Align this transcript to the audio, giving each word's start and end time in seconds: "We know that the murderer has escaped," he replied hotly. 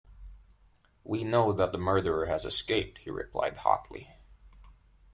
"We 1.03 1.23
know 1.23 1.53
that 1.53 1.71
the 1.73 1.77
murderer 1.77 2.25
has 2.25 2.43
escaped," 2.43 2.97
he 2.97 3.11
replied 3.11 3.57
hotly. 3.57 4.09